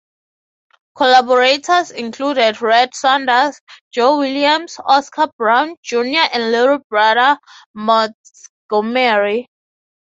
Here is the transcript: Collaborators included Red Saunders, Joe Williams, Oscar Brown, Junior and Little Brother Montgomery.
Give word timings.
Collaborators 0.95 1.91
included 1.91 2.59
Red 2.59 2.95
Saunders, 2.95 3.61
Joe 3.93 4.17
Williams, 4.17 4.77
Oscar 4.83 5.27
Brown, 5.37 5.75
Junior 5.83 6.27
and 6.33 6.51
Little 6.51 6.79
Brother 6.89 7.37
Montgomery. 7.75 9.47